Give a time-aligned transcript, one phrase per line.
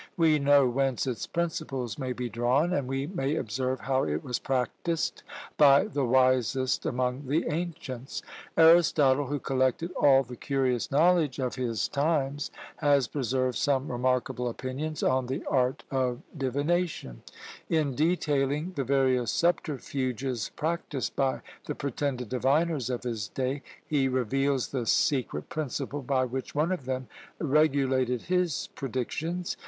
[0.17, 4.39] We know whence its principles may be drawn; and we may observe how it was
[4.39, 5.21] practised
[5.57, 8.23] by the wisest among the ancients.
[8.57, 15.03] Aristotle, who collected all the curious knowledge of his times, has preserved some remarkable opinions
[15.03, 17.21] on the art of divination.
[17.69, 24.69] In detailing the various subterfuges practised by the pretended diviners of his day, he reveals
[24.69, 27.07] the secret principle by which one of them
[27.39, 29.55] regulated his predictions.